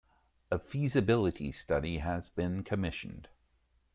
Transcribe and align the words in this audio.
A 0.49 0.57
feasibility 0.57 1.51
study 1.51 1.99
has 1.99 2.27
been 2.29 2.63
commissioned. 2.63 3.27